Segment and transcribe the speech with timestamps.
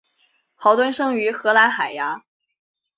[0.55, 2.23] 豪敦生于荷兰海牙。